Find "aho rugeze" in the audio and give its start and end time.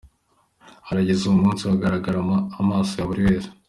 0.83-1.21